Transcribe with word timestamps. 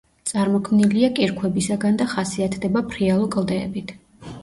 წარმოქმნილია 0.29 1.09
კირქვებისაგან 1.19 2.01
და 2.01 2.09
ხასიათდება 2.17 2.87
ფრიალო 2.91 3.33
კლდეებით. 3.39 3.99